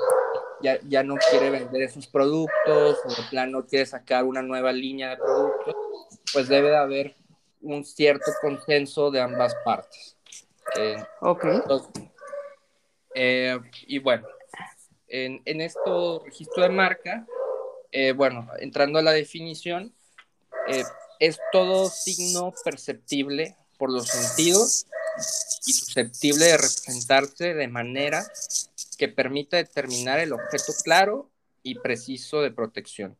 [0.61, 5.11] ya, ya, no quiere vender esos productos o de plano quiere sacar una nueva línea
[5.11, 5.75] de productos,
[6.31, 7.15] pues debe de haber
[7.63, 10.15] un cierto consenso de ambas partes.
[10.77, 11.45] Eh, ok.
[13.15, 14.27] eh, y bueno,
[15.07, 17.25] en, en esto registro de marca,
[17.91, 19.93] eh, bueno, entrando a la definición,
[20.67, 20.83] eh,
[21.19, 24.87] es todo signo perceptible por los sentidos
[25.65, 28.23] y susceptible de representarse de manera
[28.97, 31.29] que permita determinar el objeto claro
[31.61, 33.17] y preciso de protección.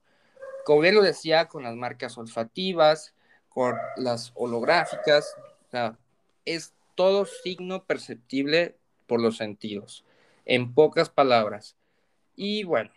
[0.65, 3.13] Como bien lo decía, con las marcas olfativas,
[3.53, 5.35] con las holográficas,
[5.67, 5.97] o sea,
[6.45, 8.75] es todo signo perceptible
[9.07, 10.03] por los sentidos,
[10.45, 11.75] en pocas palabras.
[12.35, 12.91] Y bueno,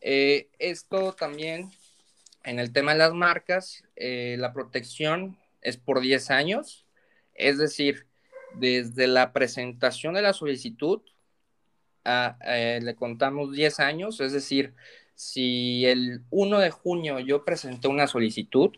[0.00, 1.70] eh, esto también
[2.44, 6.86] en el tema de las marcas, eh, la protección es por 10 años,
[7.34, 8.06] es decir,
[8.54, 11.02] desde la presentación de la solicitud,
[12.04, 14.74] eh, le contamos 10 años, es decir,
[15.14, 18.74] si el 1 de junio yo presenté una solicitud,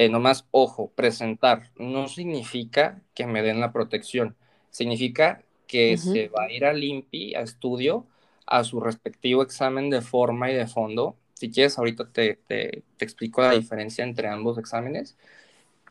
[0.00, 4.34] eh, nomás, ojo, presentar no significa que me den la protección,
[4.70, 8.06] significa que se va a ir al INPI, a estudio,
[8.46, 13.42] a su respectivo examen de forma y de fondo, si quieres, ahorita te, te, explico
[13.42, 15.18] la diferencia entre ambos exámenes.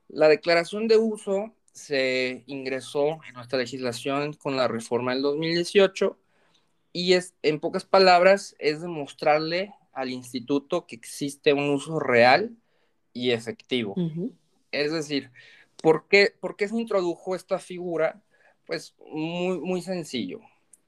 [0.08, 6.18] La declaración de uso se ingresó en nuestra legislación con la reforma del 2018
[6.92, 12.56] y es, en pocas palabras, es demostrarle al instituto que existe un uso real
[13.12, 13.94] y efectivo.
[14.70, 15.30] Es decir,
[15.82, 18.22] ¿por qué, ¿por qué, se introdujo esta figura?
[18.64, 20.40] Pues muy, muy sencillo.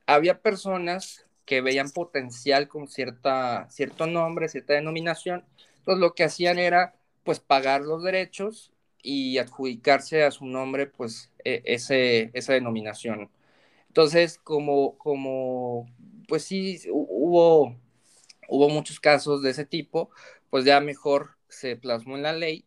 [0.06, 5.44] Había personas que veían potencial con cierta, cierto nombre, cierta denominación,
[5.78, 11.30] entonces lo que hacían era pues pagar los derechos y adjudicarse a su nombre, pues,
[11.44, 13.30] e, ese, esa denominación.
[13.88, 15.86] Entonces, como, como,
[16.28, 17.76] pues sí, hubo,
[18.48, 20.10] hubo muchos casos de ese tipo,
[20.50, 22.66] pues ya mejor se plasmó en la ley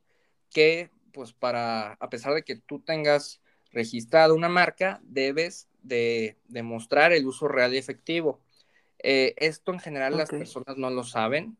[0.51, 7.13] que, pues, para, a pesar de que tú tengas registrado una marca, debes de demostrar
[7.13, 8.39] el uso real y efectivo.
[8.99, 11.57] Eh, esto en general las personas no lo saben.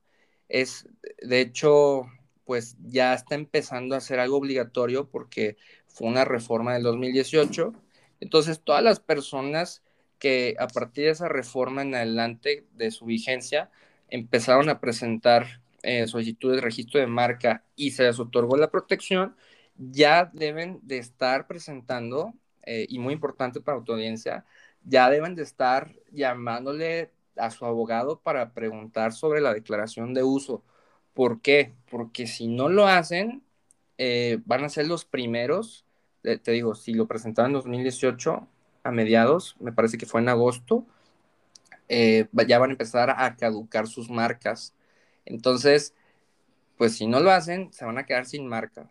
[0.50, 0.88] Es,
[1.22, 2.06] de hecho,
[2.46, 7.74] pues ya está empezando a ser algo obligatorio porque fue una reforma del 2018.
[8.20, 9.84] Entonces, todas las personas
[10.18, 13.72] que a partir de esa reforma en adelante de su vigencia
[14.10, 19.36] empezaron a presentar eh, solicitudes de registro de marca y se les otorgó la protección,
[19.78, 24.46] ya deben de estar presentando, eh, y muy importante para tu audiencia,
[24.84, 30.64] ya deben de estar llamándole a su abogado para preguntar sobre la declaración de uso.
[31.14, 31.74] ¿Por qué?
[31.90, 33.44] Porque si no lo hacen,
[33.98, 35.86] eh, van a ser los primeros,
[36.22, 38.48] te digo, si lo presentaron en 2018
[38.84, 40.86] a mediados, me parece que fue en agosto,
[41.90, 44.74] eh, ya van a empezar a caducar sus marcas.
[45.26, 45.94] Entonces,
[46.78, 48.90] pues si no lo hacen, se van a quedar sin marca.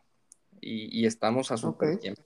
[0.61, 2.23] Y, estamos a su tiempo.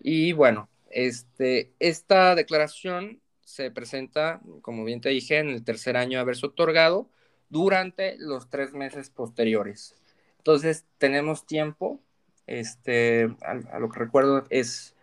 [0.00, 6.18] Y bueno, este, esta declaración se presenta, como bien te dije, en el tercer año
[6.18, 7.08] de haberse otorgado
[7.48, 9.94] durante los tres meses posteriores.
[10.38, 12.00] Entonces, tenemos tiempo,
[12.48, 14.96] este, a, lo que recuerdo es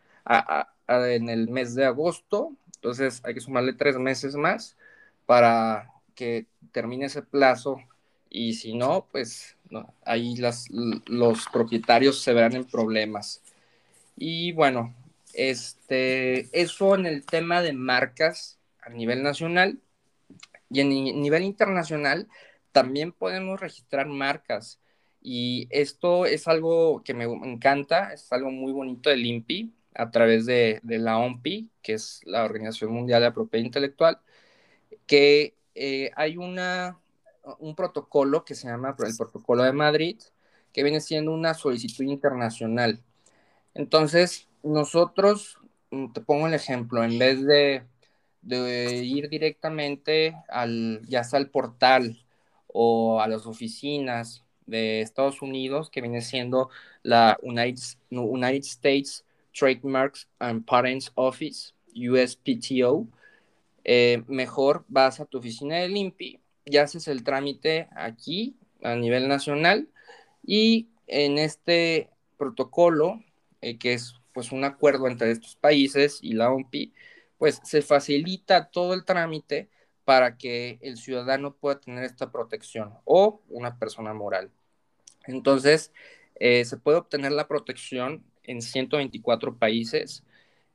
[0.88, 4.76] en el mes de agosto, entonces hay que sumarle tres meses más
[5.26, 7.80] para que termine ese plazo
[8.30, 9.56] y si no, pues
[10.04, 10.36] ahí
[11.08, 13.42] los propietarios se verán en problemas.
[14.18, 14.94] Y bueno,
[15.34, 19.80] este, eso en el tema de marcas a nivel nacional
[20.70, 22.28] y en nivel internacional
[22.72, 24.80] también podemos registrar marcas.
[25.22, 30.46] Y esto es algo que me encanta, es algo muy bonito del INPI a través
[30.46, 34.20] de, la OMPI, que es la Organización Mundial de la Propiedad Intelectual,
[35.08, 37.00] que eh, hay una,
[37.60, 40.20] un protocolo que se llama el Protocolo de Madrid,
[40.74, 43.02] que viene siendo una solicitud internacional.
[43.76, 45.58] Entonces, nosotros,
[45.92, 47.84] mm, te pongo el ejemplo, en vez de,
[48.46, 52.22] ir directamente al, ya sea al portal
[52.68, 56.70] o a las oficinas de Estados Unidos, que viene siendo
[57.04, 63.08] la United, United States Trademarks and Patents Office, USPTO,
[63.86, 69.28] eh, mejor vas a tu oficina del INPI y haces el trámite aquí a nivel
[69.28, 69.90] nacional
[70.46, 73.22] y en este protocolo,
[73.62, 76.94] eh, que es pues un acuerdo entre estos países y la OMPI,
[77.38, 79.70] pues se facilita todo el trámite
[80.06, 84.52] para que el ciudadano pueda tener esta protección o una persona moral.
[85.28, 85.94] Entonces,
[86.36, 90.24] eh, se puede obtener la protección en 124 países.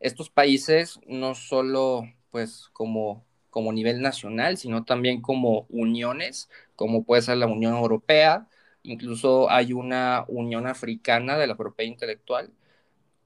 [0.01, 7.23] Estos países no solo pues como, como nivel nacional, sino también como uniones, como puede
[7.23, 8.49] ser la Unión Europea,
[8.83, 12.53] incluso hay una Unión Africana de la propiedad intelectual.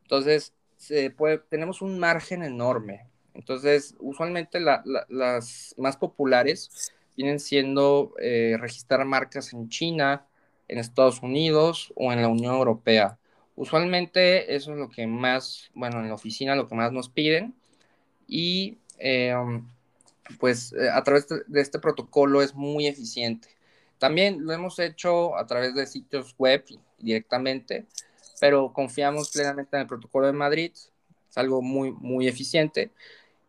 [0.02, 3.06] Entonces, se puede, tenemos un margen enorme.
[3.34, 10.26] Entonces, usualmente las más populares vienen siendo eh, registrar marcas en China,
[10.68, 13.18] en Estados Unidos o en la Unión Europea.
[13.56, 17.54] Usualmente eso es lo que más, bueno, en la oficina lo que más nos piden
[18.26, 19.34] y eh,
[20.38, 23.48] pues eh, a través de este protocolo es muy eficiente.
[23.98, 26.64] También lo hemos hecho a través de sitios web
[26.98, 27.86] directamente,
[28.42, 30.72] pero confiamos plenamente en el protocolo de Madrid.
[30.74, 32.90] Es algo muy, muy eficiente.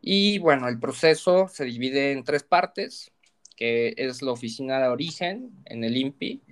[0.01, 3.12] Y bueno, el proceso se divide en tres partes,
[3.56, 6.43] que es la oficina de origen en el INPI.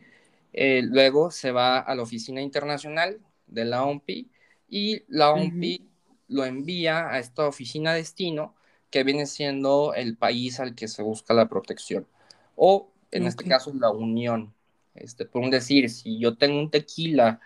[0.54, 4.32] Eh, luego se va a la oficina internacional, de la OMPI
[4.68, 5.88] y la OMPI
[6.30, 8.56] lo envía a esta oficina destino
[8.90, 12.08] que viene siendo el país al que se busca la protección.
[12.56, 14.52] O en este caso la unión.
[14.96, 17.40] Este, por un decir, si yo tengo un tequila,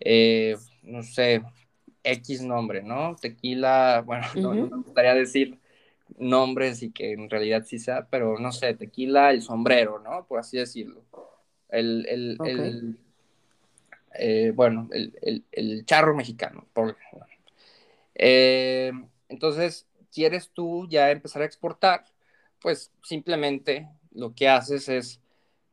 [0.00, 1.42] eh, no sé,
[2.02, 3.16] X nombre, ¿no?
[3.16, 5.58] Tequila, bueno, no, me gustaría decir
[6.18, 10.26] nombres y que en realidad sí sea, pero no sé, tequila, el sombrero, ¿no?
[10.26, 11.04] Por así decirlo.
[11.68, 12.98] El, el, el
[14.18, 16.66] eh, bueno, el, charro mexicano.
[16.72, 16.96] Por,
[18.14, 18.92] eh,
[19.28, 22.04] entonces, ¿quieres tú ya empezar a exportar?
[22.60, 25.20] Pues simplemente lo que haces es,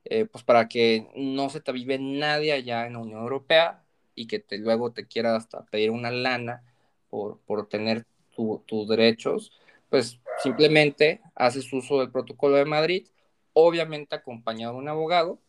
[0.05, 3.83] eh, pues para que no se te vive nadie allá en la Unión Europea
[4.17, 6.63] y que te, luego te quiera hasta pedir una lana
[7.09, 8.05] por, por tener
[8.65, 9.51] tus derechos,
[9.89, 13.07] pues simplemente haces uso del protocolo de Madrid,
[13.53, 15.39] obviamente acompañado de un abogado,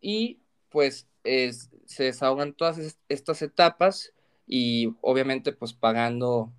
[0.00, 0.38] y
[0.70, 4.12] pues se desahogan todas estas etapas
[4.46, 6.52] y obviamente pues pagando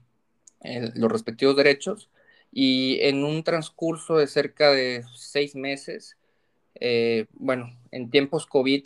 [0.95, 2.09] los respectivos derechos
[2.51, 6.17] y en un transcurso de cerca de seis meses,
[6.75, 8.85] eh, bueno, en tiempos COVID,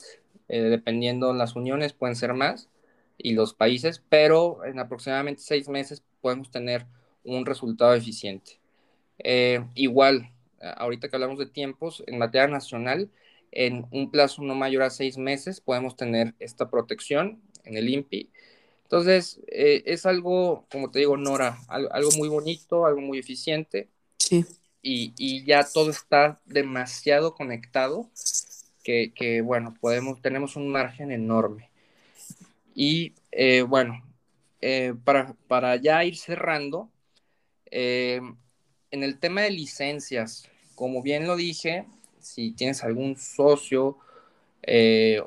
[0.50, 2.70] eh, dependiendo las uniones, pueden ser más
[3.18, 6.86] y los países, pero en aproximadamente seis meses podemos tener
[7.24, 8.60] un resultado eficiente.
[9.20, 10.32] Eh, igual,
[10.62, 13.10] ahorita que hablamos de tiempos, en materia nacional,
[13.52, 18.30] en un plazo no mayor a seis meses podemos tener esta protección en el INPI.
[18.84, 23.88] Entonces, eh, es algo, como te digo, Nora, algo, muy bonito, algo muy eficiente.
[24.18, 24.46] Sí.
[24.82, 28.10] Y, ya todo está demasiado conectado
[29.16, 31.70] que, bueno, podemos, tenemos un margen enorme.
[32.74, 34.04] Y eh, bueno,
[34.62, 36.90] eh, para, para, ya ir cerrando,
[37.72, 38.22] eh,
[38.92, 41.86] en el tema de licencias, como bien lo dije,
[42.20, 43.98] si tienes algún socio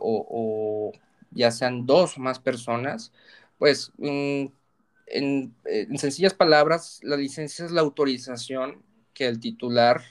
[0.00, 0.92] o,
[1.30, 3.12] ya sean dos o más personas,
[3.58, 4.46] pues mm,
[5.06, 8.82] en, en, sencillas palabras, la licencia es la autorización
[9.14, 10.02] que el titular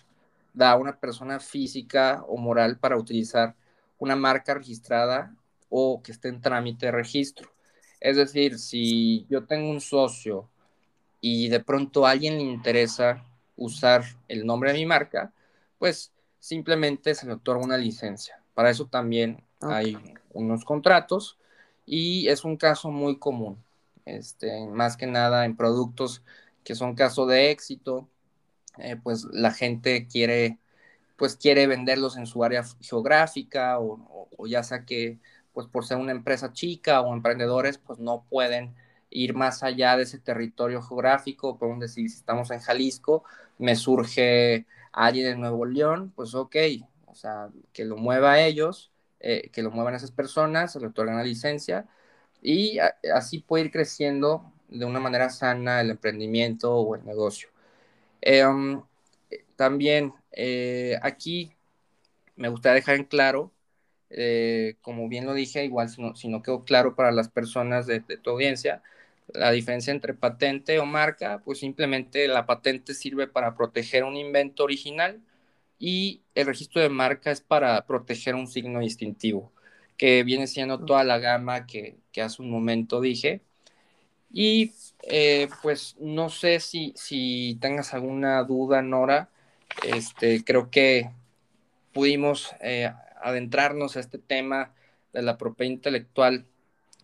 [0.54, 3.56] da a una persona física o moral para utilizar
[3.98, 5.36] una marca registrada
[5.70, 7.52] o que esté en trámite de registro.
[8.00, 10.50] Es decir, si yo tengo un socio
[11.22, 13.24] y de pronto a alguien le interesa
[13.56, 15.32] usar el nombre de mi marca,
[15.78, 18.42] pues simplemente se le otorga una licencia.
[18.56, 19.98] Para eso también hay
[20.34, 21.38] unos contratos
[21.86, 23.64] y es un caso muy común,
[24.06, 26.24] este, más que nada en productos
[26.64, 28.08] que son caso de éxito,
[28.78, 30.60] eh, pues la gente quiere,
[31.18, 35.20] pues quiere venderlos en su área geográfica o, ya sea que
[35.54, 38.76] pues por ser una empresa chica o emprendedores, pues no pueden
[39.10, 43.24] ir más allá de ese territorio geográfico, podemos decir, si estamos en Jalisco,
[43.58, 46.56] me surge alguien de Nuevo León, pues ok,
[47.08, 50.88] o sea, que lo mueva a ellos, eh, que lo muevan esas personas, se le
[50.88, 51.88] otorgan la licencia
[52.42, 52.80] y
[53.14, 57.51] así puede ir creciendo de una manera sana el emprendimiento o el negocio.
[58.22, 58.82] Em,
[59.56, 61.52] también eh, aquí
[62.36, 63.52] me gustaría dejar en claro
[64.12, 68.30] eh, como bien lo dije, igual si no, quedó claro para las personas de, tu
[68.32, 68.84] audiencia,
[69.34, 74.64] la diferencia entre patente o marca, pues simplemente la patente sirve para proteger un invento
[74.64, 75.22] original
[75.80, 79.52] y el registro de marca es para proteger un signo distintivo,
[79.98, 83.42] que viene siendo toda la gama que, hace un momento dije.
[84.34, 84.74] Y
[85.04, 89.30] eh, pues no sé si, si tengas alguna duda, Nora.
[89.84, 91.10] Este, creo que
[91.94, 94.74] pudimos eh, adentrarnos a este tema
[95.14, 96.46] de la propiedad intelectual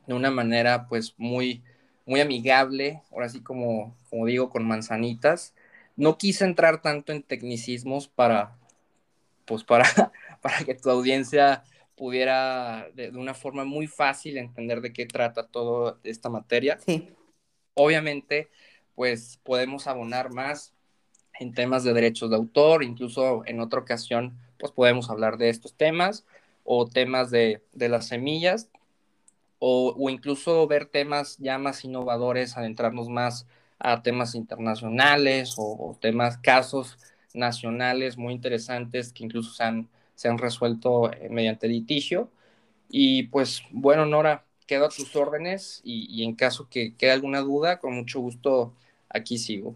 [0.05, 1.63] de una manera pues muy,
[2.05, 5.53] muy amigable, ahora sí como, como digo, con manzanitas.
[5.95, 8.55] No quise entrar tanto en tecnicismos para,
[9.45, 9.85] pues para,
[10.41, 11.63] para que tu audiencia
[11.97, 16.79] pudiera de, una forma muy fácil entender de qué trata toda esta materia.
[16.85, 17.09] Sí.
[17.77, 18.49] Obviamente,
[18.95, 20.73] pues podemos abonar más
[21.39, 25.75] en temas de derechos de autor, incluso en otra ocasión pues podemos hablar de estos
[25.75, 26.25] temas
[26.63, 28.69] o temas de, las semillas
[29.59, 33.45] o, incluso ver temas ya más innovadores, adentrarnos más
[33.77, 36.97] a temas internacionales o, temas, casos
[37.35, 42.31] nacionales muy interesantes que incluso se han, se han resuelto eh, mediante litigio.
[42.89, 47.41] Y pues bueno, Nora, quedo a tus órdenes y, y en caso que quede alguna
[47.41, 48.73] duda, con mucho gusto
[49.09, 49.75] aquí sigo.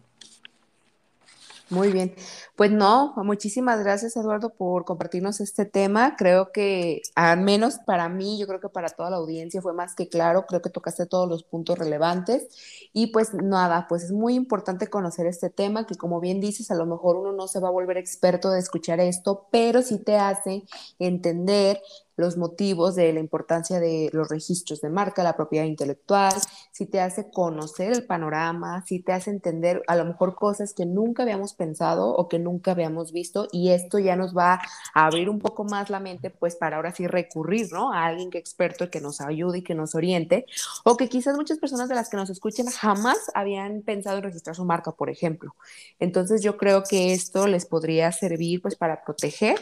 [1.71, 2.13] Muy bien.
[2.57, 6.17] Pues no, muchísimas gracias Eduardo por compartirnos este tema.
[6.17, 9.95] Creo que al menos para mí, yo creo que para toda la audiencia fue más
[9.95, 12.49] que claro, creo que tocaste todos los puntos relevantes
[12.91, 16.75] y pues nada, pues es muy importante conocer este tema que como bien dices, a
[16.75, 20.17] lo mejor uno no se va a volver experto de escuchar esto, pero sí te
[20.17, 20.63] hace
[20.99, 21.81] entender
[22.15, 26.33] los motivos de la importancia de los registros de marca, la propiedad intelectual,
[26.71, 30.85] si te hace conocer el panorama, si te hace entender a lo mejor cosas que
[30.85, 34.61] nunca habíamos pensado o que nunca habíamos visto y esto ya nos va
[34.93, 37.93] a abrir un poco más la mente pues para ahora sí recurrir, ¿no?
[37.93, 40.45] A alguien que experto que nos ayude y que nos oriente
[40.83, 44.55] o que quizás muchas personas de las que nos escuchen jamás habían pensado en registrar
[44.55, 45.55] su marca, por ejemplo.
[45.99, 49.57] Entonces yo creo que esto les podría servir pues para proteger,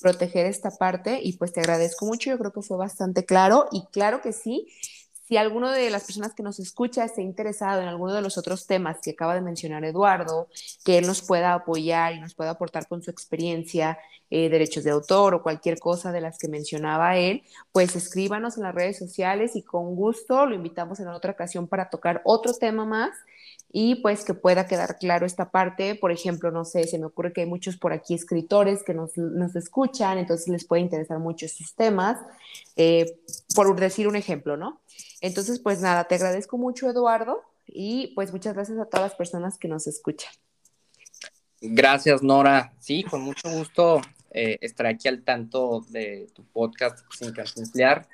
[0.00, 3.84] proteger esta parte y pues te agradezco mucho, yo creo que fue bastante claro y
[3.92, 4.66] claro que sí.
[5.30, 8.66] Si alguno de las personas que nos escucha esté interesado en alguno de los otros
[8.66, 10.48] temas que acaba de mencionar Eduardo,
[10.84, 13.96] que él nos pueda apoyar y nos pueda aportar con su experiencia,
[14.28, 18.64] eh, derechos de autor o cualquier cosa de las que mencionaba él, pues escríbanos en
[18.64, 22.84] las redes sociales y con gusto lo invitamos en otra ocasión para tocar otro tema
[22.84, 23.10] más
[23.70, 25.94] y pues que pueda quedar claro esta parte.
[25.94, 29.16] Por ejemplo, no sé, se me ocurre que hay muchos por aquí escritores que nos,
[29.16, 32.18] nos escuchan, entonces les puede interesar mucho estos temas,
[32.74, 33.20] eh,
[33.54, 34.79] por decir un ejemplo, ¿no?
[35.20, 39.58] Entonces, pues nada, te agradezco mucho, Eduardo, y pues muchas gracias a todas las personas
[39.58, 40.32] que nos escuchan.
[41.60, 42.72] Gracias, Nora.
[42.78, 48.08] Sí, con mucho gusto eh, estar aquí al tanto de tu podcast Sin Cancelar.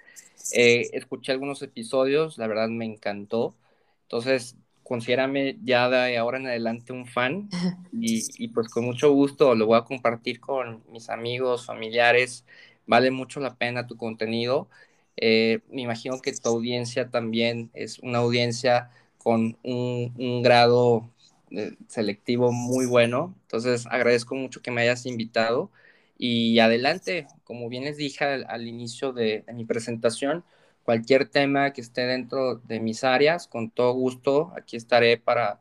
[0.53, 3.55] Eh, escuché algunos episodios, la verdad me encantó.
[4.03, 7.49] Entonces, considérame ya de ahora en adelante un fan
[7.93, 12.45] y, pues con mucho gusto lo voy a compartir con mis amigos, familiares.
[12.87, 14.69] Vale mucho la pena tu contenido.
[15.17, 21.11] Eh, me imagino que tu audiencia también es una audiencia con un, grado
[21.51, 23.35] eh, selectivo muy bueno.
[23.43, 25.71] Entonces agradezco mucho que me hayas invitado
[26.19, 30.45] y adelante, como bien les dije al, inicio de mi presentación,
[30.85, 35.61] cualquier tema que esté dentro de mis áreas, con todo gusto, aquí estaré para,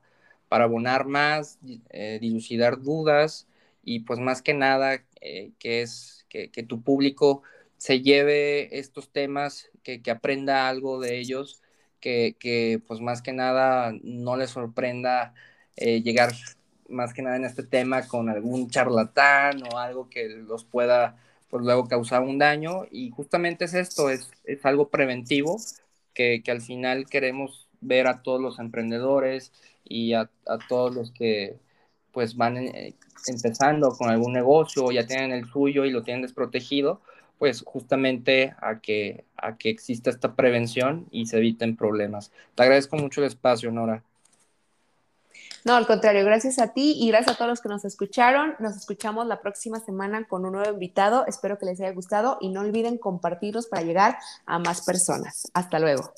[0.50, 3.48] para abonar más, eh, dilucidar dudas
[3.84, 5.04] y pues más que nada
[5.60, 7.44] que es que, tu público
[7.86, 11.62] se lleve estos temas, que, aprenda algo de ellos,
[12.00, 15.36] que, que, pues más que nada no les sorprenda
[15.76, 16.34] eh, llegar
[16.90, 21.18] más que nada en este tema con algún charlatán o algo que los pueda
[21.48, 22.86] pues luego causar un daño.
[22.90, 25.58] Y justamente es esto, es, es algo preventivo
[26.16, 29.52] que, que, al final queremos ver a todos los emprendedores
[29.84, 31.60] y a, a todos los que
[32.12, 32.96] pues van eh,
[33.28, 37.02] empezando con algún negocio o ya tienen el suyo y lo tienen desprotegido,
[37.38, 42.32] pues justamente a que, a que exista esta prevención y se eviten problemas.
[42.56, 44.04] Te agradezco mucho el espacio, Nora.
[45.66, 48.56] No, al contrario, gracias a ti y gracias a todos los que nos escucharon.
[48.60, 51.26] Nos escuchamos la próxima semana con un nuevo invitado.
[51.26, 55.50] Espero que les haya gustado y no olviden compartirlos para llegar a más personas.
[55.56, 56.14] Hasta luego.